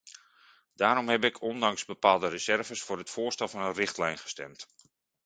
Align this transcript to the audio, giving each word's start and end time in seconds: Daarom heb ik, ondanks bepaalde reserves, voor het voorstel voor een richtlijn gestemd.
Daarom 0.73 1.09
heb 1.09 1.23
ik, 1.23 1.41
ondanks 1.41 1.85
bepaalde 1.85 2.27
reserves, 2.27 2.81
voor 2.81 2.97
het 2.97 3.09
voorstel 3.09 3.47
voor 3.47 3.61
een 3.61 3.73
richtlijn 3.73 4.17
gestemd. 4.17 4.67